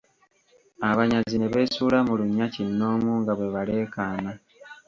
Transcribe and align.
Abanyazi 0.89 1.35
ne 1.37 1.47
beesuula 1.53 1.99
mu 2.07 2.13
lunnya 2.19 2.47
kinnoomu 2.53 3.11
nga 3.21 3.33
bwe 3.37 3.47
baleekaana. 3.55 4.31